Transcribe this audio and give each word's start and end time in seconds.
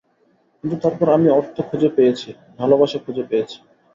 কিন্তু 0.57 0.75
তারপর 0.83 1.07
আমি 1.09 1.27
অর্থ 1.29 1.55
খুঁজে 1.69 1.89
পেয়েছি, 1.97 2.29
ভালোবাসা 2.59 2.97
খুঁজে 3.05 3.23
পেয়েছি। 3.29 3.57